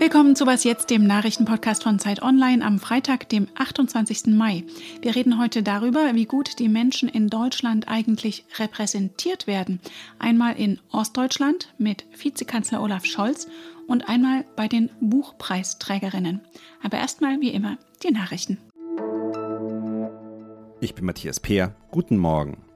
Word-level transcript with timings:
Willkommen 0.00 0.36
zu 0.36 0.46
Was 0.46 0.62
Jetzt, 0.62 0.90
dem 0.90 1.08
Nachrichtenpodcast 1.08 1.82
von 1.82 1.98
Zeit 1.98 2.22
Online 2.22 2.64
am 2.64 2.78
Freitag, 2.78 3.28
dem 3.30 3.48
28. 3.56 4.26
Mai. 4.28 4.62
Wir 5.02 5.16
reden 5.16 5.40
heute 5.40 5.64
darüber, 5.64 6.14
wie 6.14 6.24
gut 6.24 6.60
die 6.60 6.68
Menschen 6.68 7.08
in 7.08 7.28
Deutschland 7.28 7.88
eigentlich 7.88 8.44
repräsentiert 8.60 9.48
werden. 9.48 9.80
Einmal 10.20 10.54
in 10.56 10.78
Ostdeutschland 10.92 11.74
mit 11.78 12.06
Vizekanzler 12.16 12.80
Olaf 12.80 13.06
Scholz 13.06 13.48
und 13.88 14.08
einmal 14.08 14.44
bei 14.54 14.68
den 14.68 14.88
Buchpreisträgerinnen. 15.00 16.42
Aber 16.80 16.98
erstmal, 16.98 17.40
wie 17.40 17.50
immer, 17.50 17.76
die 18.04 18.12
Nachrichten. 18.12 18.58
Ich 20.80 20.94
bin 20.94 21.06
Matthias 21.06 21.40
Peer. 21.40 21.74
Guten 21.90 22.18
Morgen. 22.18 22.67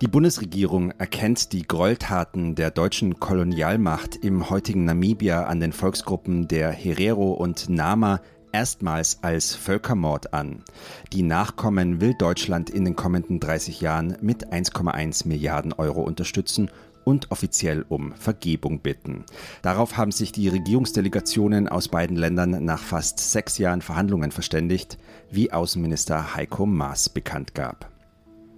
Die 0.00 0.08
Bundesregierung 0.08 0.90
erkennt 0.98 1.52
die 1.52 1.62
Gräueltaten 1.62 2.56
der 2.56 2.72
deutschen 2.72 3.20
Kolonialmacht 3.20 4.16
im 4.16 4.50
heutigen 4.50 4.84
Namibia 4.84 5.44
an 5.44 5.60
den 5.60 5.72
Volksgruppen 5.72 6.48
der 6.48 6.72
Herero 6.72 7.32
und 7.32 7.68
Nama 7.68 8.20
erstmals 8.50 9.18
als 9.22 9.54
Völkermord 9.54 10.34
an. 10.34 10.64
Die 11.12 11.22
Nachkommen 11.22 12.00
will 12.00 12.14
Deutschland 12.18 12.70
in 12.70 12.84
den 12.84 12.96
kommenden 12.96 13.38
30 13.38 13.80
Jahren 13.80 14.16
mit 14.20 14.52
1,1 14.52 15.28
Milliarden 15.28 15.72
Euro 15.72 16.02
unterstützen 16.02 16.70
und 17.04 17.30
offiziell 17.30 17.84
um 17.88 18.14
Vergebung 18.14 18.80
bitten. 18.80 19.24
Darauf 19.62 19.96
haben 19.96 20.10
sich 20.10 20.32
die 20.32 20.48
Regierungsdelegationen 20.48 21.68
aus 21.68 21.86
beiden 21.86 22.16
Ländern 22.16 22.64
nach 22.64 22.80
fast 22.80 23.20
sechs 23.20 23.58
Jahren 23.58 23.80
Verhandlungen 23.80 24.32
verständigt, 24.32 24.98
wie 25.30 25.52
Außenminister 25.52 26.34
Heiko 26.34 26.66
Maas 26.66 27.08
bekannt 27.08 27.54
gab. 27.54 27.93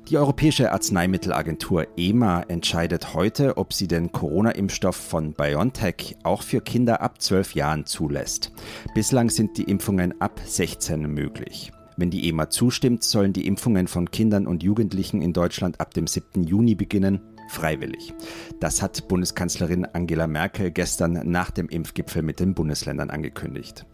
Die 0.09 0.19
Europäische 0.19 0.71
Arzneimittelagentur 0.71 1.89
EMA 1.97 2.43
entscheidet 2.43 3.13
heute, 3.15 3.57
ob 3.57 3.73
sie 3.73 3.89
den 3.89 4.13
Corona-Impfstoff 4.13 4.95
von 4.95 5.33
BioNTech 5.33 6.17
auch 6.23 6.43
für 6.43 6.61
Kinder 6.61 7.01
ab 7.01 7.21
12 7.21 7.57
Jahren 7.57 7.87
zulässt. 7.87 8.53
Bislang 8.95 9.31
sind 9.31 9.59
die 9.59 9.65
Impfungen 9.65 10.21
ab 10.21 10.41
16 10.45 11.13
möglich. 11.13 11.73
Wenn 11.97 12.11
die 12.11 12.29
EMA 12.29 12.51
zustimmt, 12.51 13.03
sollen 13.03 13.33
die 13.33 13.49
Impfungen 13.49 13.89
von 13.89 14.09
Kindern 14.09 14.47
und 14.47 14.63
Jugendlichen 14.63 15.23
in 15.23 15.33
Deutschland 15.33 15.81
ab 15.81 15.93
dem 15.93 16.07
7. 16.07 16.45
Juni 16.45 16.77
beginnen 16.77 17.21
freiwillig. 17.49 18.15
Das 18.61 18.83
hat 18.83 19.09
Bundeskanzlerin 19.09 19.85
Angela 19.85 20.27
Merkel 20.27 20.71
gestern 20.71 21.31
nach 21.31 21.51
dem 21.51 21.69
Impfgipfel 21.69 22.23
mit 22.23 22.41
den 22.41 22.55
Bundesländern 22.55 23.11
angekündigt. 23.11 23.87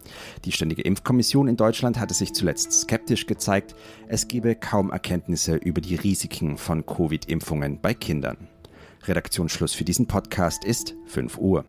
Die 0.44 0.52
Ständige 0.52 0.82
Impfkommission 0.82 1.48
in 1.48 1.56
Deutschland 1.56 1.98
hatte 1.98 2.14
sich 2.14 2.32
zuletzt 2.32 2.72
skeptisch 2.72 3.26
gezeigt, 3.26 3.74
es 4.08 4.28
gebe 4.28 4.54
kaum 4.54 4.90
Erkenntnisse 4.90 5.56
über 5.56 5.80
die 5.80 5.96
Risiken 5.96 6.56
von 6.56 6.86
Covid-Impfungen 6.86 7.80
bei 7.80 7.94
Kindern. 7.94 8.48
Redaktionsschluss 9.04 9.74
für 9.74 9.84
diesen 9.84 10.06
Podcast 10.06 10.64
ist 10.64 10.94
5 11.06 11.38
Uhr. 11.38 11.64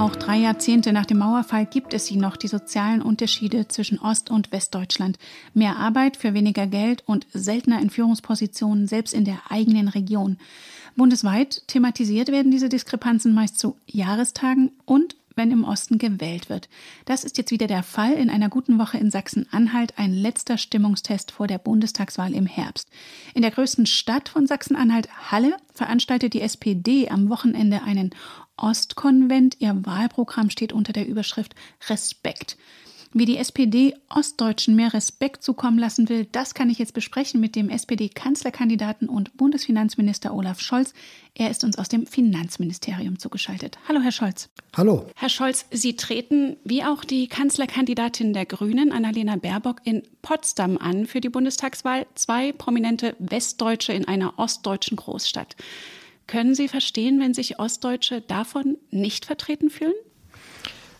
Auch 0.00 0.16
drei 0.16 0.38
Jahrzehnte 0.38 0.94
nach 0.94 1.04
dem 1.04 1.18
Mauerfall 1.18 1.66
gibt 1.66 1.92
es 1.92 2.06
sie 2.06 2.16
noch, 2.16 2.38
die 2.38 2.48
sozialen 2.48 3.02
Unterschiede 3.02 3.68
zwischen 3.68 3.98
Ost- 3.98 4.30
und 4.30 4.50
Westdeutschland. 4.50 5.18
Mehr 5.52 5.76
Arbeit 5.76 6.16
für 6.16 6.32
weniger 6.32 6.66
Geld 6.66 7.02
und 7.04 7.26
seltener 7.34 7.82
in 7.82 7.90
Führungspositionen, 7.90 8.86
selbst 8.86 9.12
in 9.12 9.26
der 9.26 9.38
eigenen 9.50 9.88
Region. 9.88 10.38
Bundesweit 10.96 11.64
thematisiert 11.66 12.28
werden 12.28 12.50
diese 12.50 12.70
Diskrepanzen 12.70 13.34
meist 13.34 13.58
zu 13.58 13.76
Jahrestagen 13.86 14.70
und 14.86 15.16
wenn 15.36 15.50
im 15.50 15.64
Osten 15.64 15.98
gewählt 15.98 16.48
wird. 16.48 16.68
Das 17.04 17.24
ist 17.24 17.38
jetzt 17.38 17.50
wieder 17.50 17.66
der 17.66 17.82
Fall 17.82 18.12
in 18.12 18.30
einer 18.30 18.48
guten 18.48 18.78
Woche 18.78 18.98
in 18.98 19.10
Sachsen-Anhalt, 19.10 19.94
ein 19.98 20.12
letzter 20.12 20.58
Stimmungstest 20.58 21.30
vor 21.30 21.46
der 21.46 21.58
Bundestagswahl 21.58 22.34
im 22.34 22.46
Herbst. 22.46 22.88
In 23.34 23.42
der 23.42 23.50
größten 23.50 23.86
Stadt 23.86 24.28
von 24.28 24.46
Sachsen-Anhalt, 24.46 25.08
Halle, 25.30 25.56
veranstaltet 25.74 26.34
die 26.34 26.42
SPD 26.42 27.08
am 27.08 27.28
Wochenende 27.28 27.82
einen 27.82 28.10
Ostkonvent. 28.56 29.56
Ihr 29.60 29.84
Wahlprogramm 29.84 30.50
steht 30.50 30.72
unter 30.72 30.92
der 30.92 31.06
Überschrift 31.06 31.54
Respekt. 31.88 32.56
Wie 33.12 33.24
die 33.24 33.38
SPD 33.38 33.96
Ostdeutschen 34.08 34.76
mehr 34.76 34.94
Respekt 34.94 35.42
zukommen 35.42 35.80
lassen 35.80 36.08
will, 36.08 36.28
das 36.30 36.54
kann 36.54 36.70
ich 36.70 36.78
jetzt 36.78 36.94
besprechen 36.94 37.40
mit 37.40 37.56
dem 37.56 37.68
SPD-Kanzlerkandidaten 37.68 39.08
und 39.08 39.36
Bundesfinanzminister 39.36 40.32
Olaf 40.32 40.60
Scholz. 40.60 40.94
Er 41.34 41.50
ist 41.50 41.64
uns 41.64 41.76
aus 41.76 41.88
dem 41.88 42.06
Finanzministerium 42.06 43.18
zugeschaltet. 43.18 43.80
Hallo, 43.88 44.00
Herr 44.00 44.12
Scholz. 44.12 44.48
Hallo. 44.76 45.06
Herr 45.16 45.28
Scholz, 45.28 45.66
Sie 45.72 45.96
treten 45.96 46.56
wie 46.62 46.84
auch 46.84 47.02
die 47.02 47.26
Kanzlerkandidatin 47.26 48.32
der 48.32 48.46
Grünen, 48.46 48.92
Annalena 48.92 49.34
Baerbock, 49.34 49.80
in 49.82 50.04
Potsdam 50.22 50.78
an 50.78 51.06
für 51.06 51.20
die 51.20 51.30
Bundestagswahl. 51.30 52.06
Zwei 52.14 52.52
prominente 52.52 53.16
Westdeutsche 53.18 53.92
in 53.92 54.06
einer 54.06 54.38
ostdeutschen 54.38 54.96
Großstadt. 54.96 55.56
Können 56.28 56.54
Sie 56.54 56.68
verstehen, 56.68 57.18
wenn 57.18 57.34
sich 57.34 57.58
Ostdeutsche 57.58 58.20
davon 58.20 58.78
nicht 58.92 59.24
vertreten 59.24 59.68
fühlen? 59.68 59.94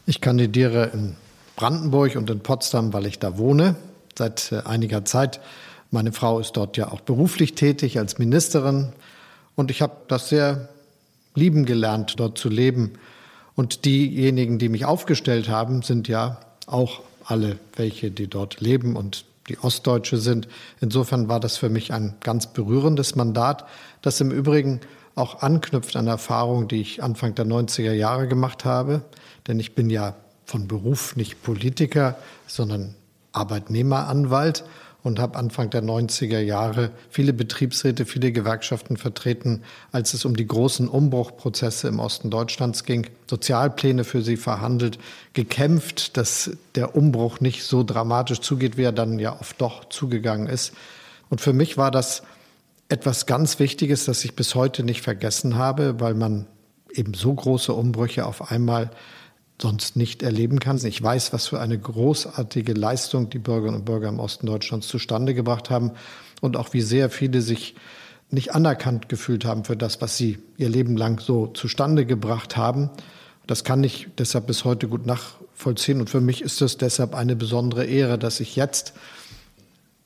Ich 0.06 0.20
kandidiere 0.20 0.90
in 0.92 1.14
Brandenburg 1.60 2.16
und 2.16 2.30
in 2.30 2.40
Potsdam, 2.40 2.94
weil 2.94 3.04
ich 3.04 3.18
da 3.18 3.36
wohne 3.36 3.76
seit 4.16 4.50
äh, 4.50 4.62
einiger 4.64 5.04
Zeit. 5.04 5.40
Meine 5.90 6.10
Frau 6.10 6.40
ist 6.40 6.52
dort 6.56 6.78
ja 6.78 6.90
auch 6.90 7.02
beruflich 7.02 7.54
tätig 7.54 7.98
als 7.98 8.18
Ministerin 8.18 8.94
und 9.56 9.70
ich 9.70 9.82
habe 9.82 9.92
das 10.08 10.30
sehr 10.30 10.70
lieben 11.34 11.66
gelernt, 11.66 12.14
dort 12.18 12.38
zu 12.38 12.48
leben. 12.48 12.94
Und 13.56 13.84
diejenigen, 13.84 14.58
die 14.58 14.70
mich 14.70 14.86
aufgestellt 14.86 15.50
haben, 15.50 15.82
sind 15.82 16.08
ja 16.08 16.40
auch 16.66 17.02
alle 17.26 17.58
welche, 17.76 18.10
die 18.10 18.26
dort 18.26 18.62
leben 18.62 18.96
und 18.96 19.26
die 19.50 19.58
Ostdeutsche 19.58 20.16
sind. 20.16 20.48
Insofern 20.80 21.28
war 21.28 21.40
das 21.40 21.58
für 21.58 21.68
mich 21.68 21.92
ein 21.92 22.14
ganz 22.20 22.46
berührendes 22.46 23.16
Mandat, 23.16 23.66
das 24.00 24.18
im 24.22 24.30
Übrigen 24.30 24.80
auch 25.14 25.42
anknüpft 25.42 25.94
an 25.96 26.06
Erfahrungen, 26.06 26.68
die 26.68 26.80
ich 26.80 27.02
Anfang 27.02 27.34
der 27.34 27.44
90er 27.44 27.92
Jahre 27.92 28.28
gemacht 28.28 28.64
habe. 28.64 29.02
Denn 29.46 29.60
ich 29.60 29.74
bin 29.74 29.90
ja 29.90 30.14
von 30.50 30.66
Beruf 30.66 31.14
nicht 31.14 31.44
Politiker, 31.44 32.16
sondern 32.48 32.96
Arbeitnehmeranwalt 33.32 34.64
und 35.04 35.20
habe 35.20 35.38
Anfang 35.38 35.70
der 35.70 35.82
90er 35.82 36.40
Jahre 36.40 36.90
viele 37.08 37.32
Betriebsräte, 37.32 38.04
viele 38.04 38.32
Gewerkschaften 38.32 38.96
vertreten, 38.96 39.62
als 39.92 40.12
es 40.12 40.24
um 40.24 40.36
die 40.36 40.46
großen 40.46 40.88
Umbruchprozesse 40.88 41.86
im 41.86 42.00
Osten 42.00 42.30
Deutschlands 42.30 42.82
ging, 42.82 43.06
Sozialpläne 43.28 44.02
für 44.02 44.22
sie 44.22 44.36
verhandelt, 44.36 44.98
gekämpft, 45.34 46.16
dass 46.16 46.50
der 46.74 46.96
Umbruch 46.96 47.38
nicht 47.38 47.62
so 47.62 47.84
dramatisch 47.84 48.40
zugeht, 48.40 48.76
wie 48.76 48.82
er 48.82 48.92
dann 48.92 49.20
ja 49.20 49.38
oft 49.40 49.60
doch 49.60 49.88
zugegangen 49.88 50.48
ist. 50.48 50.72
Und 51.28 51.40
für 51.40 51.52
mich 51.52 51.76
war 51.76 51.92
das 51.92 52.24
etwas 52.88 53.26
ganz 53.26 53.60
Wichtiges, 53.60 54.04
das 54.04 54.24
ich 54.24 54.34
bis 54.34 54.56
heute 54.56 54.82
nicht 54.82 55.00
vergessen 55.00 55.54
habe, 55.54 56.00
weil 56.00 56.14
man 56.14 56.46
eben 56.92 57.14
so 57.14 57.32
große 57.32 57.72
Umbrüche 57.72 58.26
auf 58.26 58.50
einmal 58.50 58.90
sonst 59.60 59.96
nicht 59.96 60.22
erleben 60.22 60.58
kann. 60.60 60.78
Ich 60.84 61.02
weiß, 61.02 61.32
was 61.32 61.48
für 61.48 61.60
eine 61.60 61.78
großartige 61.78 62.72
Leistung 62.72 63.30
die 63.30 63.38
Bürgerinnen 63.38 63.80
und 63.80 63.84
Bürger 63.84 64.08
im 64.08 64.18
Osten 64.18 64.46
Deutschlands 64.46 64.88
zustande 64.88 65.34
gebracht 65.34 65.70
haben 65.70 65.92
und 66.40 66.56
auch 66.56 66.72
wie 66.72 66.80
sehr 66.80 67.10
viele 67.10 67.42
sich 67.42 67.74
nicht 68.30 68.54
anerkannt 68.54 69.08
gefühlt 69.08 69.44
haben 69.44 69.64
für 69.64 69.76
das, 69.76 70.00
was 70.00 70.16
sie 70.16 70.38
ihr 70.56 70.68
Leben 70.68 70.96
lang 70.96 71.20
so 71.20 71.48
zustande 71.48 72.06
gebracht 72.06 72.56
haben. 72.56 72.90
Das 73.46 73.64
kann 73.64 73.82
ich 73.82 74.08
deshalb 74.18 74.46
bis 74.46 74.64
heute 74.64 74.88
gut 74.88 75.06
nachvollziehen 75.06 76.00
und 76.00 76.08
für 76.08 76.20
mich 76.20 76.40
ist 76.42 76.62
es 76.62 76.76
deshalb 76.76 77.14
eine 77.14 77.34
besondere 77.34 77.84
Ehre, 77.84 78.18
dass 78.18 78.40
ich 78.40 78.54
jetzt 78.56 78.92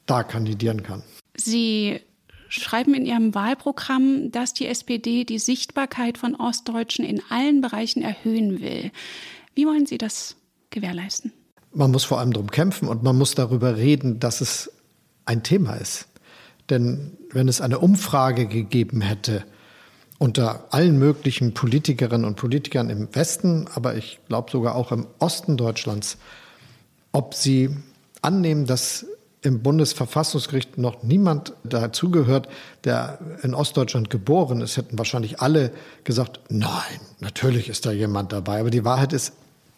da 0.06 0.22
kandidieren 0.22 0.82
kann. 0.82 1.02
Sie 1.36 2.00
schreiben 2.48 2.94
in 2.94 3.04
Ihrem 3.04 3.34
Wahlprogramm, 3.34 4.30
dass 4.30 4.54
die 4.54 4.66
SPD 4.66 5.24
die 5.24 5.38
Sichtbarkeit 5.38 6.18
von 6.18 6.34
Ostdeutschen 6.36 7.04
in 7.04 7.20
allen 7.28 7.60
Bereichen 7.60 8.02
erhöhen 8.02 8.60
will. 8.60 8.90
Wie 9.54 9.66
wollen 9.66 9.86
Sie 9.86 9.98
das 9.98 10.36
gewährleisten? 10.70 11.32
Man 11.72 11.90
muss 11.90 12.04
vor 12.04 12.20
allem 12.20 12.32
darum 12.32 12.50
kämpfen 12.50 12.88
und 12.88 13.02
man 13.02 13.16
muss 13.16 13.34
darüber 13.34 13.76
reden, 13.76 14.20
dass 14.20 14.40
es 14.40 14.70
ein 15.24 15.42
Thema 15.42 15.74
ist. 15.74 16.06
Denn 16.70 17.16
wenn 17.30 17.48
es 17.48 17.60
eine 17.60 17.78
Umfrage 17.78 18.46
gegeben 18.46 19.00
hätte 19.00 19.44
unter 20.18 20.72
allen 20.72 20.98
möglichen 20.98 21.52
Politikerinnen 21.52 22.24
und 22.24 22.36
Politikern 22.36 22.88
im 22.88 23.14
Westen, 23.14 23.66
aber 23.74 23.96
ich 23.96 24.20
glaube 24.28 24.50
sogar 24.50 24.74
auch 24.74 24.92
im 24.92 25.06
Osten 25.18 25.56
Deutschlands, 25.56 26.16
ob 27.12 27.34
sie 27.34 27.76
annehmen, 28.22 28.66
dass 28.66 29.06
im 29.42 29.62
Bundesverfassungsgericht 29.62 30.78
noch 30.78 31.02
niemand 31.02 31.52
dazugehört, 31.64 32.48
der 32.84 33.18
in 33.42 33.54
Ostdeutschland 33.54 34.08
geboren 34.08 34.62
ist, 34.62 34.78
hätten 34.78 34.96
wahrscheinlich 34.96 35.40
alle 35.40 35.70
gesagt, 36.04 36.40
nein, 36.48 37.00
natürlich 37.20 37.68
ist 37.68 37.84
da 37.84 37.92
jemand 37.92 38.32
dabei. 38.32 38.60
Aber 38.60 38.70
die 38.70 38.86
Wahrheit 38.86 39.12
ist, 39.12 39.34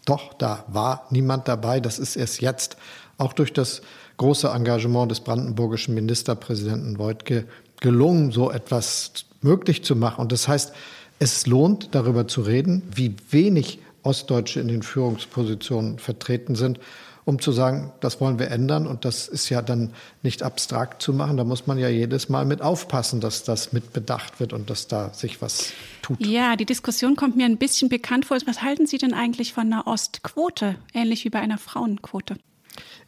doch, 0.06 0.32
da 0.32 0.64
war 0.69 1.06
niemand 1.11 1.47
dabei. 1.49 1.81
Das 1.81 1.99
ist 1.99 2.17
erst 2.17 2.41
jetzt, 2.41 2.76
auch 3.19 3.35
durch 3.35 3.53
das 3.53 3.82
große 4.17 4.49
Engagement 4.49 5.11
des 5.11 5.20
brandenburgischen 5.20 5.94
Ministerpräsidenten 5.94 6.99
Wojtke, 6.99 7.44
gelungen, 7.81 8.32
so 8.32 8.50
etwas 8.50 9.12
möglich 9.43 9.85
zu 9.85 9.94
machen. 9.94 10.23
Und 10.23 10.32
das 10.32 10.49
heißt, 10.49 10.73
es 11.19 11.47
lohnt, 11.47 11.94
darüber 11.94 12.26
zu 12.26 12.41
reden, 12.41 12.82
wie 12.94 13.14
wenig 13.31 13.81
Ostdeutsche 14.03 14.61
in 14.61 14.69
den 14.69 14.82
Führungspositionen 14.82 15.99
vertreten 15.99 16.55
sind 16.55 16.79
um 17.26 17.40
zu 17.40 17.50
sagen, 17.50 17.93
das 17.99 18.20
wollen 18.20 18.38
wir 18.38 18.52
ändern. 18.52 18.87
Und 18.87 19.05
das 19.05 19.26
ist 19.26 19.50
ja 19.50 19.61
dann 19.61 19.93
nicht 20.23 20.44
abstrakt 20.44 21.02
zu 21.02 21.12
machen. 21.12 21.37
Da 21.37 21.43
muss 21.43 21.67
man 21.67 21.76
ja 21.76 21.88
jedes 21.88 22.28
Mal 22.28 22.44
mit 22.44 22.62
aufpassen, 22.62 23.20
dass 23.20 23.43
das 23.43 23.73
mit 23.73 23.93
bedacht 23.93 24.38
wird 24.38 24.52
und 24.52 24.70
dass 24.70 24.87
da 24.87 25.12
sich 25.12 25.43
was 25.43 25.73
tut. 26.02 26.25
Ja, 26.25 26.55
die 26.55 26.64
Diskussion 26.64 27.17
kommt 27.17 27.37
mir 27.37 27.44
ein 27.44 27.58
bisschen 27.58 27.88
bekannt 27.88 28.26
vor. 28.26 28.38
Was 28.46 28.62
halten 28.62 28.87
Sie 28.87 28.96
denn 28.96 29.12
eigentlich 29.12 29.52
von 29.52 29.64
einer 29.64 29.88
Ostquote, 29.88 30.76
ähnlich 30.94 31.25
wie 31.25 31.31
bei 31.31 31.40
einer 31.40 31.58
Frauenquote? 31.58 32.37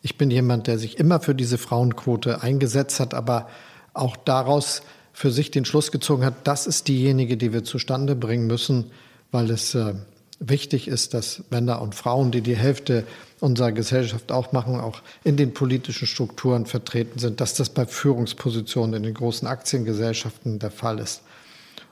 Ich 0.02 0.18
bin 0.18 0.32
jemand, 0.32 0.66
der 0.66 0.80
sich 0.80 0.98
immer 0.98 1.20
für 1.20 1.36
diese 1.36 1.56
Frauenquote 1.56 2.42
eingesetzt 2.42 2.98
hat, 2.98 3.14
aber 3.14 3.48
auch 3.94 4.16
daraus 4.16 4.82
für 5.12 5.30
sich 5.30 5.52
den 5.52 5.64
Schluss 5.64 5.92
gezogen 5.92 6.24
hat, 6.24 6.34
das 6.48 6.66
ist 6.66 6.88
diejenige, 6.88 7.36
die 7.36 7.52
wir 7.52 7.62
zustande 7.62 8.16
bringen 8.16 8.48
müssen, 8.48 8.90
weil 9.30 9.48
es 9.50 9.76
äh, 9.76 9.94
wichtig 10.40 10.88
ist, 10.88 11.14
dass 11.14 11.42
Männer 11.50 11.82
und 11.82 11.94
Frauen, 11.94 12.30
die 12.30 12.40
die 12.40 12.56
Hälfte 12.56 13.04
unserer 13.40 13.72
Gesellschaft 13.72 14.32
auch 14.32 14.52
machen, 14.52 14.80
auch 14.80 15.00
in 15.24 15.36
den 15.36 15.54
politischen 15.54 16.06
Strukturen 16.06 16.66
vertreten 16.66 17.18
sind, 17.18 17.40
dass 17.40 17.54
das 17.54 17.70
bei 17.70 17.86
Führungspositionen 17.86 18.94
in 18.94 19.02
den 19.02 19.14
großen 19.14 19.48
Aktiengesellschaften 19.48 20.58
der 20.58 20.70
Fall 20.70 20.98
ist. 20.98 21.22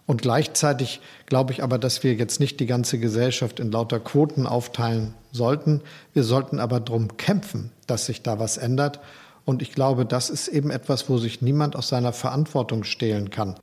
Und 0.07 0.23
gleichzeitig 0.23 1.01
glaube 1.27 1.53
ich 1.53 1.63
aber, 1.63 1.79
dass 1.79 2.05
wir 2.05 2.15
jetzt 2.15 2.39
nicht 2.39 2.61
die 2.61 2.67
ganze 2.67 2.99
Gesellschaft 2.99 3.59
in 3.59 3.73
lauter 3.73 3.99
Quoten 3.99 4.47
aufteilen 4.47 5.15
sollten. 5.33 5.83
Wir 6.15 6.23
sollten 6.23 6.61
aber 6.61 6.79
darum 6.79 7.17
kämpfen, 7.17 7.73
dass 7.89 8.07
sich 8.07 8.23
da 8.23 8.39
was 8.39 8.57
ändert. 8.57 9.01
Und 9.45 9.63
ich 9.63 9.73
glaube, 9.73 10.07
das 10.07 10.31
ist 10.31 10.49
eben 10.49 10.71
etwas, 10.71 11.09
wo 11.09 11.19
sich 11.19 11.43
niemand 11.43 11.75
aus 11.77 11.89
seiner 11.89 12.13
Verantwortung 12.13 12.85
stehlen 12.85 13.31
kann. 13.31 13.57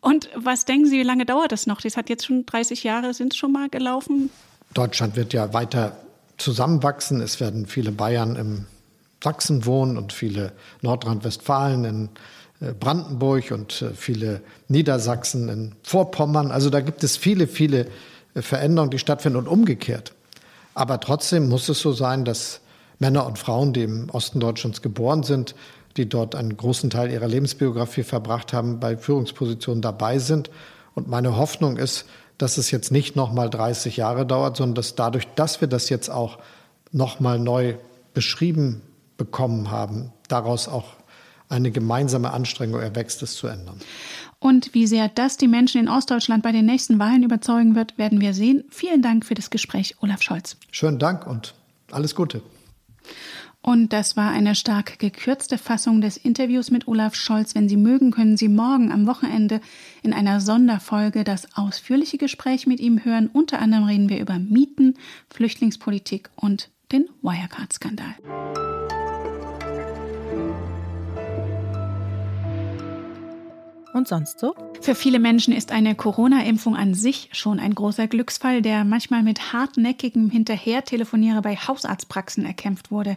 Und 0.00 0.28
was 0.34 0.64
denken 0.64 0.86
Sie, 0.86 0.98
wie 0.98 1.04
lange 1.04 1.26
dauert 1.26 1.52
das 1.52 1.66
noch? 1.66 1.80
Das 1.80 1.96
hat 1.96 2.08
jetzt 2.08 2.26
schon 2.26 2.46
30 2.46 2.84
Jahre, 2.84 3.14
sind 3.14 3.34
schon 3.34 3.52
mal 3.52 3.68
gelaufen? 3.68 4.30
Deutschland 4.74 5.16
wird 5.16 5.32
ja 5.32 5.52
weiter 5.52 5.96
zusammenwachsen. 6.38 7.20
Es 7.20 7.40
werden 7.40 7.66
viele 7.66 7.92
Bayern 7.92 8.36
im 8.36 8.66
Sachsen 9.22 9.66
wohnen 9.66 9.96
und 9.96 10.12
viele 10.12 10.52
Nordrhein-Westfalen 10.80 11.84
in 11.84 12.08
äh, 12.60 12.72
Brandenburg 12.72 13.50
und 13.50 13.82
äh, 13.82 13.90
viele 13.94 14.42
Niedersachsen 14.68 15.48
in 15.48 15.74
Vorpommern. 15.82 16.50
Also 16.50 16.70
da 16.70 16.80
gibt 16.80 17.04
es 17.04 17.16
viele, 17.16 17.46
viele 17.46 17.86
äh, 18.34 18.42
Veränderungen, 18.42 18.90
die 18.90 18.98
stattfinden 18.98 19.38
und 19.38 19.48
umgekehrt. 19.48 20.12
Aber 20.74 21.00
trotzdem 21.00 21.48
muss 21.48 21.68
es 21.68 21.80
so 21.80 21.92
sein, 21.92 22.24
dass 22.24 22.60
Männer 22.98 23.26
und 23.26 23.38
Frauen, 23.38 23.72
die 23.72 23.82
im 23.82 24.10
Osten 24.10 24.40
Deutschlands 24.40 24.80
geboren 24.80 25.22
sind, 25.22 25.54
die 25.96 26.08
dort 26.08 26.34
einen 26.34 26.56
großen 26.56 26.90
Teil 26.90 27.10
ihrer 27.10 27.28
Lebensbiografie 27.28 28.02
verbracht 28.02 28.52
haben, 28.52 28.80
bei 28.80 28.96
Führungspositionen 28.96 29.82
dabei 29.82 30.18
sind. 30.18 30.50
Und 30.94 31.08
meine 31.08 31.36
Hoffnung 31.36 31.76
ist, 31.76 32.06
dass 32.38 32.58
es 32.58 32.70
jetzt 32.70 32.90
nicht 32.90 33.16
noch 33.16 33.32
mal 33.32 33.48
30 33.48 33.96
Jahre 33.96 34.26
dauert, 34.26 34.56
sondern 34.56 34.74
dass 34.74 34.94
dadurch, 34.94 35.26
dass 35.36 35.60
wir 35.60 35.68
das 35.68 35.88
jetzt 35.88 36.10
auch 36.10 36.38
noch 36.90 37.20
mal 37.20 37.38
neu 37.38 37.74
beschrieben 38.14 38.82
bekommen 39.16 39.70
haben, 39.70 40.12
daraus 40.28 40.68
auch 40.68 40.94
eine 41.48 41.70
gemeinsame 41.70 42.32
Anstrengung 42.32 42.80
erwächst, 42.80 43.22
es 43.22 43.34
zu 43.34 43.46
ändern. 43.46 43.78
Und 44.38 44.74
wie 44.74 44.86
sehr 44.86 45.08
das 45.08 45.36
die 45.36 45.46
Menschen 45.46 45.80
in 45.80 45.88
Ostdeutschland 45.88 46.42
bei 46.42 46.50
den 46.50 46.66
nächsten 46.66 46.98
Wahlen 46.98 47.22
überzeugen 47.22 47.76
wird, 47.76 47.96
werden 47.98 48.20
wir 48.20 48.34
sehen. 48.34 48.64
Vielen 48.70 49.02
Dank 49.02 49.24
für 49.24 49.34
das 49.34 49.50
Gespräch, 49.50 49.94
Olaf 50.00 50.22
Scholz. 50.22 50.56
Schönen 50.72 50.98
Dank 50.98 51.26
und 51.26 51.54
alles 51.92 52.14
Gute. 52.14 52.42
Und 53.62 53.92
das 53.92 54.16
war 54.16 54.30
eine 54.30 54.56
stark 54.56 54.98
gekürzte 54.98 55.56
Fassung 55.56 56.00
des 56.00 56.16
Interviews 56.16 56.72
mit 56.72 56.88
Olaf 56.88 57.14
Scholz. 57.14 57.54
Wenn 57.54 57.68
Sie 57.68 57.76
mögen, 57.76 58.10
können 58.10 58.36
Sie 58.36 58.48
morgen 58.48 58.90
am 58.90 59.06
Wochenende 59.06 59.60
in 60.02 60.12
einer 60.12 60.40
Sonderfolge 60.40 61.22
das 61.22 61.56
ausführliche 61.56 62.18
Gespräch 62.18 62.66
mit 62.66 62.80
ihm 62.80 63.04
hören. 63.04 63.30
Unter 63.32 63.60
anderem 63.60 63.84
reden 63.84 64.08
wir 64.08 64.18
über 64.18 64.38
Mieten, 64.38 64.94
Flüchtlingspolitik 65.30 66.28
und 66.34 66.70
den 66.90 67.06
Wirecard-Skandal. 67.22 68.81
Und 73.92 74.08
sonst 74.08 74.38
so? 74.38 74.54
Für 74.80 74.94
viele 74.94 75.18
Menschen 75.18 75.52
ist 75.52 75.72
eine 75.72 75.94
Corona-Impfung 75.94 76.76
an 76.76 76.94
sich 76.94 77.28
schon 77.32 77.60
ein 77.60 77.74
großer 77.74 78.08
Glücksfall, 78.08 78.62
der 78.62 78.84
manchmal 78.84 79.22
mit 79.22 79.52
hartnäckigem 79.52 80.30
Hinterhertelefoniere 80.30 81.42
bei 81.42 81.56
Hausarztpraxen 81.56 82.44
erkämpft 82.44 82.90
wurde. 82.90 83.16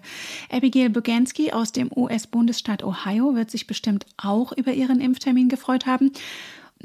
Abigail 0.51 0.89
Bugansky 0.89 1.51
aus 1.51 1.71
dem 1.71 1.89
US-Bundesstaat 1.95 2.83
Ohio 2.83 3.35
wird 3.35 3.51
sich 3.51 3.67
bestimmt 3.67 4.05
auch 4.17 4.51
über 4.51 4.73
ihren 4.73 5.01
Impftermin 5.01 5.49
gefreut 5.49 5.85
haben 5.85 6.11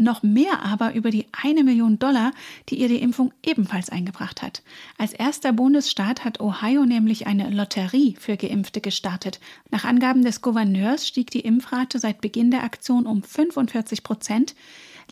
noch 0.01 0.23
mehr 0.23 0.63
aber 0.63 0.95
über 0.95 1.11
die 1.11 1.27
eine 1.33 1.63
Million 1.63 1.99
Dollar, 1.99 2.33
die 2.69 2.77
ihr 2.77 2.89
die 2.89 3.01
Impfung 3.01 3.33
ebenfalls 3.45 3.91
eingebracht 3.91 4.43
hat. 4.43 4.63
Als 4.99 5.13
erster 5.13 5.53
Bundesstaat 5.53 6.25
hat 6.25 6.41
Ohio 6.41 6.85
nämlich 6.85 7.27
eine 7.27 7.51
Lotterie 7.51 8.17
für 8.19 8.37
Geimpfte 8.37 8.81
gestartet. 8.81 9.41
Nach 9.71 9.85
Angaben 9.85 10.25
des 10.25 10.41
Gouverneurs 10.41 11.07
stieg 11.07 11.31
die 11.31 11.41
Impfrate 11.41 11.99
seit 11.99 12.21
Beginn 12.21 12.51
der 12.51 12.65
Aktion 12.65 13.07
um 13.07 13.23
45 13.23 14.03
Prozent. 14.03 14.55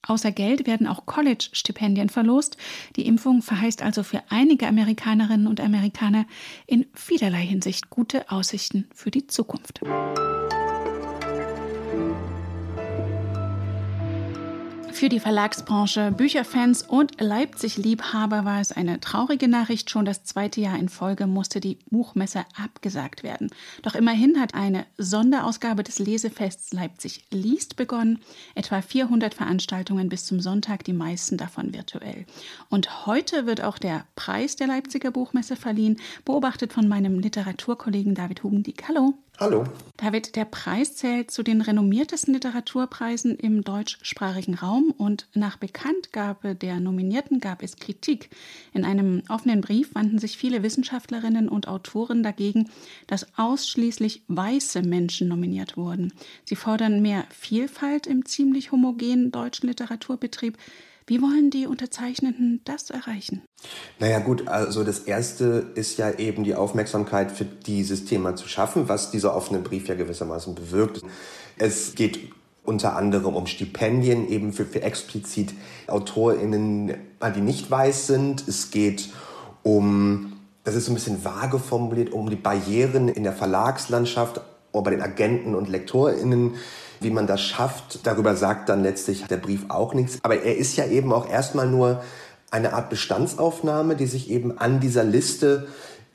Außer 0.07 0.31
Geld 0.33 0.67
werden 0.67 0.87
auch 0.87 1.07
College-Stipendien 1.07 2.09
verlost. 2.09 2.57
Die 2.97 3.07
Impfung 3.07 3.43
verheißt 3.43 3.83
also 3.83 4.03
für 4.03 4.23
einige 4.29 4.67
Amerikanerinnen 4.67 5.47
und 5.47 5.61
Amerikaner 5.61 6.27
in 6.67 6.87
vielerlei 6.95 7.45
Hinsicht 7.45 7.91
gute 7.91 8.31
Aussichten 8.31 8.87
für 8.95 9.11
die 9.11 9.27
Zukunft. 9.27 9.81
Für 14.99 15.09
die 15.09 15.21
Verlagsbranche, 15.21 16.11
Bücherfans 16.11 16.83
und 16.83 17.21
Leipzig-Liebhaber 17.21 18.45
war 18.45 18.61
es 18.61 18.73
eine 18.73 18.99
traurige 18.99 19.47
Nachricht. 19.47 19.91
Schon 19.91 20.05
das 20.05 20.25
zweite 20.25 20.61
Jahr 20.61 20.77
in 20.77 20.89
Folge 20.89 21.29
musste 21.29 21.61
die 21.61 21.79
Buchmesse 21.89 22.45
abgesagt 22.61 23.23
werden. 23.23 23.49
Doch 23.83 23.95
immerhin 23.95 24.41
hat 24.41 24.57
eine 24.57 24.87
Sonderausgabe 24.97 25.85
des 25.85 26.01
Lesefests 26.01 26.73
Leipzig 26.73 27.25
liest 27.31 27.77
begonnen. 27.77 28.19
Etwa 28.57 28.83
400 28.83 29.35
Veranstaltungen 29.35 30.09
bis 30.09 30.27
zum 30.27 30.41
Sonntag, 30.41 30.83
die 30.83 30.93
meisten 30.93 31.37
davon 31.37 31.73
virtuell. 31.73 32.27
Und 32.69 33.07
heute 33.07 33.47
wird 33.47 33.63
auch 33.63 33.79
der 33.79 34.05
Preis 34.17 34.57
der 34.57 34.67
Leipziger 34.67 35.13
Buchmesse 35.13 35.55
verliehen, 35.55 36.01
beobachtet 36.25 36.73
von 36.73 36.89
meinem 36.89 37.21
Literaturkollegen 37.21 38.17
David 38.17 38.43
Hugendieck. 38.43 38.89
Hallo. 38.89 39.15
Hallo. 39.39 39.63
David, 39.97 40.35
der 40.35 40.45
Preis 40.45 40.97
zählt 40.97 41.31
zu 41.31 41.45
den 41.45 41.61
renommiertesten 41.61 42.35
Literaturpreisen 42.35 43.37
im 43.37 43.63
deutschsprachigen 43.63 44.55
Raum 44.55 44.88
und 44.91 45.29
nach 45.35 45.57
Bekanntgabe 45.57 46.55
der 46.55 46.81
Nominierten 46.81 47.41
gab 47.41 47.63
es 47.63 47.77
Kritik. 47.77 48.31
In 48.73 48.85
einem 48.85 49.23
offenen 49.29 49.61
Brief 49.61 49.95
wandten 49.95 50.19
sich 50.19 50.37
viele 50.37 50.63
Wissenschaftlerinnen 50.63 51.49
und 51.49 51.69
Autoren 51.69 52.23
dagegen, 52.23 52.71
dass 53.07 53.27
ausschließlich 53.37 54.23
weiße 54.29 54.83
Menschen 54.83 55.29
nominiert 55.29 55.77
wurden. 55.77 56.13
Sie 56.45 56.57
fordern 56.57 57.03
mehr 57.03 57.25
Vielfalt 57.31 58.07
im 58.07 58.25
ziemlich 58.25 58.73
homogenen 58.73 59.31
deutschen 59.31 59.69
Literaturbetrieb. 59.69 60.59
Wie 61.09 61.23
wollen 61.23 61.51
die 61.51 61.67
Unterzeichnenden 61.67 62.61
das 62.65 62.91
erreichen? 62.91 63.43
Naja 63.99 64.19
gut, 64.19 64.47
also 64.47 64.85
das 64.85 65.01
Erste 65.01 65.73
ist 65.75 65.97
ja 65.97 66.11
eben 66.19 66.45
die 66.45 66.55
Aufmerksamkeit 66.55 67.33
für 67.33 67.47
dieses 67.47 68.05
Thema 68.05 68.37
zu 68.37 68.47
schaffen, 68.47 68.91
was 68.91 69.11
dieser 69.11 69.35
offene 69.35 69.61
Brief 69.61 69.89
ja 69.89 69.95
gewissermaßen 69.95 70.55
bewirkt. 70.55 71.01
Es 71.57 71.95
geht 71.95 72.31
unter 72.69 72.97
anderem 72.97 73.35
um 73.35 73.47
Stipendien 73.47 74.29
eben 74.29 74.53
für, 74.53 74.65
für 74.65 74.83
explizit 74.83 75.55
AutorInnen, 75.87 76.95
die 77.35 77.41
nicht 77.41 77.71
weiß 77.71 78.07
sind. 78.07 78.47
Es 78.47 78.71
geht 78.71 79.09
um, 79.63 80.35
das 80.65 80.75
ist 80.75 80.89
ein 80.89 80.95
bisschen 80.95 81.25
vage 81.25 81.59
formuliert, 81.59 82.13
um 82.13 82.31
die 82.31 82.37
Barrieren 82.37 83.09
in 83.09 83.25
der 83.25 83.33
Verlagslandschaft, 83.33 84.41
bei 84.73 84.91
den 84.91 85.03
Agenten 85.03 85.57
und 85.57 85.69
LektorInnen 85.69 86.55
wie 87.01 87.11
man 87.11 87.27
das 87.27 87.41
schafft, 87.41 88.07
darüber 88.07 88.37
sagt 88.37 88.69
dann 88.69 88.83
letztlich 88.83 89.25
der 89.25 89.37
Brief 89.37 89.67
auch 89.69 89.95
nichts. 89.95 90.19
Aber 90.23 90.43
er 90.43 90.57
ist 90.57 90.77
ja 90.77 90.87
eben 90.87 91.13
auch 91.13 91.29
erstmal 91.29 91.69
nur 91.69 92.03
eine 92.51 92.73
Art 92.73 92.91
Bestandsaufnahme, 92.91 93.95
die 93.97 94.07
sich 94.07 94.31
eben 94.31 94.59
an 94.59 94.81
dieser 94.81 95.05
Liste 95.05 95.69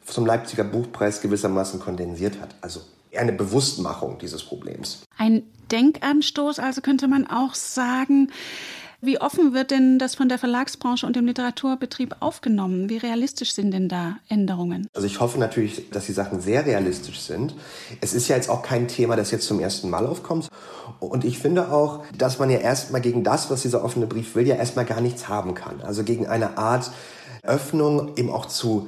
zum 0.05 0.25
Leipziger 0.25 0.63
Buchpreis 0.63 1.21
gewissermaßen 1.21 1.79
kondensiert 1.79 2.41
hat. 2.41 2.55
Also 2.61 2.81
eine 3.17 3.33
Bewusstmachung 3.33 4.17
dieses 4.19 4.43
Problems. 4.43 5.03
Ein 5.17 5.43
Denkanstoß, 5.71 6.59
also 6.59 6.81
könnte 6.81 7.07
man 7.07 7.27
auch 7.27 7.55
sagen, 7.55 8.29
wie 9.05 9.19
offen 9.19 9.53
wird 9.53 9.71
denn 9.71 9.99
das 9.99 10.15
von 10.15 10.29
der 10.29 10.39
Verlagsbranche 10.39 11.05
und 11.05 11.17
dem 11.17 11.25
Literaturbetrieb 11.25 12.15
aufgenommen? 12.21 12.87
Wie 12.89 12.95
realistisch 12.95 13.51
sind 13.51 13.71
denn 13.71 13.89
da 13.89 14.15
Änderungen? 14.29 14.87
Also 14.93 15.05
ich 15.05 15.19
hoffe 15.19 15.37
natürlich, 15.37 15.89
dass 15.89 16.05
die 16.05 16.13
Sachen 16.13 16.39
sehr 16.39 16.65
realistisch 16.65 17.19
sind. 17.19 17.53
Es 17.99 18.13
ist 18.13 18.29
ja 18.29 18.37
jetzt 18.37 18.49
auch 18.49 18.61
kein 18.61 18.87
Thema, 18.87 19.17
das 19.17 19.31
jetzt 19.31 19.45
zum 19.45 19.59
ersten 19.59 19.89
Mal 19.89 20.07
aufkommt. 20.07 20.47
Und 21.01 21.25
ich 21.25 21.37
finde 21.37 21.69
auch, 21.73 22.05
dass 22.17 22.39
man 22.39 22.49
ja 22.49 22.59
erstmal 22.59 23.01
gegen 23.01 23.25
das, 23.25 23.51
was 23.51 23.63
dieser 23.63 23.83
offene 23.83 24.07
Brief 24.07 24.35
will, 24.35 24.47
ja 24.47 24.55
erstmal 24.55 24.85
gar 24.85 25.01
nichts 25.01 25.27
haben 25.27 25.53
kann. 25.53 25.81
Also 25.81 26.05
gegen 26.05 26.27
eine 26.27 26.57
Art 26.57 26.89
Öffnung 27.41 28.15
eben 28.15 28.29
auch 28.29 28.45
zu 28.45 28.87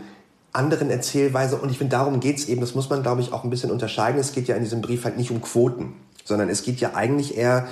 anderen 0.55 0.89
Erzählweise. 0.89 1.57
Und 1.57 1.69
ich 1.69 1.77
finde, 1.77 1.95
darum 1.95 2.19
geht 2.19 2.37
es 2.37 2.47
eben, 2.47 2.61
das 2.61 2.75
muss 2.75 2.89
man, 2.89 3.03
glaube 3.03 3.21
ich, 3.21 3.33
auch 3.33 3.43
ein 3.43 3.49
bisschen 3.49 3.71
unterscheiden. 3.71 4.19
Es 4.19 4.33
geht 4.33 4.47
ja 4.47 4.55
in 4.55 4.63
diesem 4.63 4.81
Brief 4.81 5.03
halt 5.03 5.17
nicht 5.17 5.31
um 5.31 5.41
Quoten, 5.41 5.93
sondern 6.23 6.49
es 6.49 6.63
geht 6.63 6.79
ja 6.79 6.93
eigentlich 6.93 7.37
eher 7.37 7.67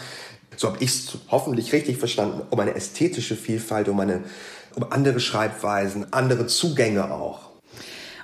so 0.58 0.68
habe 0.68 0.78
ich 0.84 0.90
es 0.90 1.18
hoffentlich 1.30 1.74
richtig 1.74 1.98
verstanden, 1.98 2.42
um 2.50 2.60
eine 2.60 2.76
ästhetische 2.76 3.36
Vielfalt, 3.36 3.88
um, 3.90 4.00
eine, 4.00 4.22
um 4.76 4.86
andere 4.92 5.20
Schreibweisen, 5.20 6.12
andere 6.12 6.48
Zugänge 6.48 7.12
auch. 7.12 7.53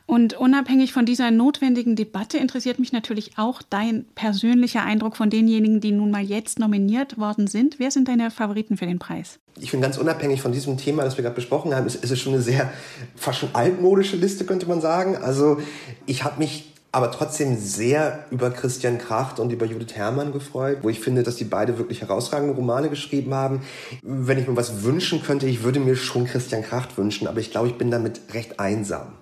Und 0.10 0.34
unabhängig 0.34 0.92
von 0.92 1.06
dieser 1.06 1.30
notwendigen 1.30 1.96
Debatte 1.96 2.40
interessiert 2.40 2.80
mich 2.80 2.92
natürlich 2.92 3.38
auch 3.38 3.62
dein 3.62 4.06
persönlicher 4.16 4.82
Eindruck 4.82 5.16
von 5.16 5.30
denjenigen, 5.30 5.82
die 5.82 5.92
nun 5.92 6.10
mal 6.10 6.24
jetzt 6.24 6.58
nominiert 6.58 7.20
worden 7.20 7.46
sind. 7.46 7.76
Wer 7.78 7.92
sind 7.92 8.08
deine 8.08 8.32
Favoriten 8.32 8.76
für 8.76 8.88
den 8.88 8.98
Preis? 8.98 9.38
Ich 9.60 9.70
finde, 9.70 9.86
ganz 9.86 10.00
unabhängig 10.00 10.42
von 10.42 10.52
diesem 10.52 10.78
Thema, 10.78 11.04
das 11.04 11.16
wir 11.16 11.22
gerade 11.22 11.36
besprochen 11.36 11.76
haben, 11.76 11.86
ist, 11.86 12.04
ist 12.04 12.10
es 12.10 12.20
schon 12.20 12.34
eine 12.34 12.42
sehr 12.42 12.74
fast 13.16 13.38
schon 13.38 13.50
altmodische 13.54 14.16
Liste, 14.16 14.46
könnte 14.46 14.66
man 14.66 14.82
sagen. 14.82 15.16
Also 15.16 15.62
ich 16.08 16.24
habe 16.24 16.40
mich 16.40 16.74
aber 16.92 17.12
trotzdem 17.12 17.56
sehr 17.60 18.26
über 18.32 18.50
Christian 18.50 18.98
Kracht 18.98 19.40
und 19.40 19.52
über 19.52 19.68
Judith 19.68 19.94
Herrmann 19.94 20.32
gefreut, 20.32 20.80
wo 20.82 20.90
ich 20.90 21.00
finde, 21.00 21.22
dass 21.22 21.36
die 21.36 21.44
beide 21.44 21.78
wirklich 21.78 22.02
herausragende 22.02 22.56
Romane 22.56 22.90
geschrieben 22.90 23.36
haben. 23.36 23.62
Wenn 24.02 24.40
ich 24.40 24.48
mir 24.48 24.56
was 24.56 24.82
wünschen 24.82 25.22
könnte, 25.22 25.46
ich 25.46 25.62
würde 25.62 25.80
mir 25.80 25.96
schon 25.96 26.26
Christian 26.26 26.64
Kracht 26.64 26.98
wünschen, 26.98 27.28
aber 27.28 27.42
ich 27.42 27.52
glaube, 27.52 27.68
ich 27.68 27.76
bin 27.76 27.92
damit 27.92 28.22
recht 28.34 28.60
einsam. 28.60 29.14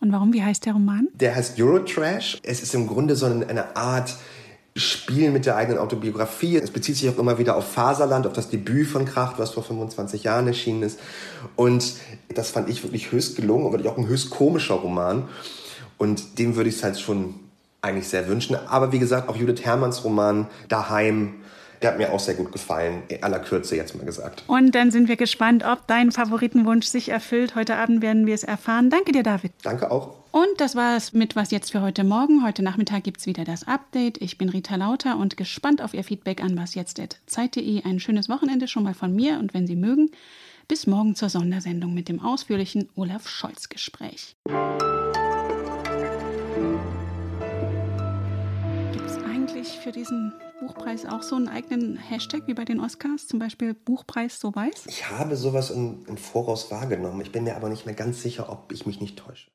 Und 0.00 0.12
warum? 0.12 0.32
Wie 0.32 0.42
heißt 0.42 0.66
der 0.66 0.74
Roman? 0.74 1.08
Der 1.14 1.34
heißt 1.34 1.60
Eurotrash. 1.60 2.38
Es 2.42 2.62
ist 2.62 2.74
im 2.74 2.86
Grunde 2.86 3.16
so 3.16 3.26
eine 3.26 3.76
Art 3.76 4.16
Spiel 4.76 5.30
mit 5.30 5.44
der 5.44 5.56
eigenen 5.56 5.78
Autobiografie. 5.78 6.56
Es 6.56 6.70
bezieht 6.70 6.96
sich 6.96 7.08
auch 7.08 7.18
immer 7.18 7.38
wieder 7.38 7.56
auf 7.56 7.72
Faserland, 7.72 8.26
auf 8.26 8.32
das 8.32 8.48
Debüt 8.48 8.86
von 8.86 9.04
Kracht, 9.04 9.38
was 9.38 9.50
vor 9.50 9.64
25 9.64 10.22
Jahren 10.22 10.46
erschienen 10.46 10.82
ist. 10.82 11.00
Und 11.56 11.94
das 12.32 12.50
fand 12.50 12.68
ich 12.68 12.84
wirklich 12.84 13.10
höchst 13.10 13.36
gelungen 13.36 13.66
und 13.66 13.72
wirklich 13.72 13.90
auch 13.90 13.98
ein 13.98 14.06
höchst 14.06 14.30
komischer 14.30 14.74
Roman. 14.74 15.28
Und 15.96 16.38
dem 16.38 16.54
würde 16.54 16.68
ich 16.68 16.76
es 16.76 16.84
halt 16.84 16.98
schon 17.00 17.34
eigentlich 17.82 18.08
sehr 18.08 18.28
wünschen. 18.28 18.56
Aber 18.68 18.92
wie 18.92 18.98
gesagt, 18.98 19.28
auch 19.28 19.36
Judith 19.36 19.64
Herrmanns 19.64 20.04
Roman 20.04 20.46
Daheim 20.68 21.34
der 21.82 21.90
hat 21.90 21.98
mir 21.98 22.12
auch 22.12 22.20
sehr 22.20 22.34
gut 22.34 22.52
gefallen, 22.52 23.02
in 23.08 23.22
aller 23.22 23.38
Kürze 23.38 23.76
jetzt 23.76 23.94
mal 23.96 24.04
gesagt. 24.04 24.44
Und 24.46 24.74
dann 24.74 24.90
sind 24.90 25.08
wir 25.08 25.16
gespannt, 25.16 25.64
ob 25.64 25.86
dein 25.86 26.12
Favoritenwunsch 26.12 26.86
sich 26.86 27.08
erfüllt. 27.08 27.54
Heute 27.54 27.76
Abend 27.76 28.02
werden 28.02 28.26
wir 28.26 28.34
es 28.34 28.44
erfahren. 28.44 28.90
Danke 28.90 29.12
dir, 29.12 29.22
David. 29.22 29.52
Danke 29.62 29.90
auch. 29.90 30.14
Und 30.30 30.48
das 30.58 30.76
war 30.76 30.96
es 30.96 31.12
mit 31.12 31.36
Was 31.36 31.50
jetzt 31.50 31.72
für 31.72 31.80
heute 31.80 32.04
Morgen. 32.04 32.44
Heute 32.44 32.62
Nachmittag 32.62 33.04
gibt 33.04 33.20
es 33.20 33.26
wieder 33.26 33.44
das 33.44 33.66
Update. 33.66 34.20
Ich 34.20 34.38
bin 34.38 34.48
Rita 34.48 34.76
Lauter 34.76 35.16
und 35.16 35.36
gespannt 35.36 35.82
auf 35.82 35.94
Ihr 35.94 36.04
Feedback 36.04 36.42
an 36.42 36.56
wasjetzt.zeit.de. 36.56 37.84
Ein 37.84 38.00
schönes 38.00 38.28
Wochenende 38.28 38.68
schon 38.68 38.82
mal 38.82 38.94
von 38.94 39.14
mir 39.14 39.38
und 39.38 39.54
wenn 39.54 39.66
Sie 39.66 39.76
mögen, 39.76 40.10
bis 40.68 40.86
morgen 40.86 41.14
zur 41.14 41.30
Sondersendung 41.30 41.94
mit 41.94 42.08
dem 42.08 42.20
ausführlichen 42.20 42.90
Olaf 42.94 43.26
Scholz-Gespräch. 43.26 44.36
Eigentlich 49.58 49.80
für 49.80 49.90
diesen 49.90 50.32
Buchpreis 50.60 51.04
auch 51.04 51.22
so 51.22 51.34
einen 51.34 51.48
eigenen 51.48 51.96
Hashtag 51.96 52.42
wie 52.46 52.54
bei 52.54 52.64
den 52.64 52.78
Oscars, 52.78 53.26
zum 53.26 53.40
Beispiel 53.40 53.74
Buchpreis 53.74 54.38
so 54.38 54.54
weiß? 54.54 54.86
Ich 54.86 55.10
habe 55.10 55.34
sowas 55.34 55.70
im, 55.70 56.04
im 56.06 56.16
Voraus 56.16 56.70
wahrgenommen. 56.70 57.20
Ich 57.22 57.32
bin 57.32 57.42
mir 57.42 57.56
aber 57.56 57.68
nicht 57.68 57.84
mehr 57.84 57.96
ganz 57.96 58.22
sicher, 58.22 58.50
ob 58.50 58.70
ich 58.70 58.86
mich 58.86 59.00
nicht 59.00 59.18
täusche. 59.18 59.50